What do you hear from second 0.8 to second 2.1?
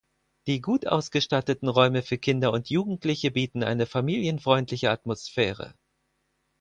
ausgestatteten Räume